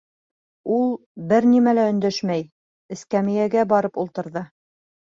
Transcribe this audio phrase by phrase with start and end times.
[0.01, 0.89] Ә ул,
[1.33, 2.49] бер нәмә лә өндәшмәй,
[2.99, 4.49] эскәмйәгә барып ултырҙы.